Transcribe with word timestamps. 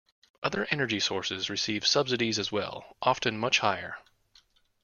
Other 0.41 0.65
energy 0.71 0.99
sources 0.99 1.47
receive 1.47 1.85
subsidies 1.85 2.39
as 2.39 2.51
well, 2.51 2.97
often 3.03 3.37
much 3.37 3.59
higher. 3.59 3.99